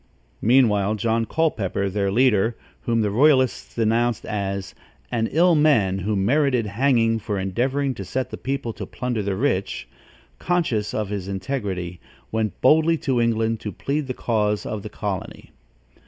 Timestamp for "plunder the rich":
8.87-9.87